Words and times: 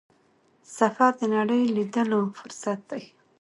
سفر 0.77 1.11
د 1.19 1.21
نړۍ 1.35 1.63
لیدلو 1.75 2.21
فرصت 2.37 2.79
دی. 2.89 3.03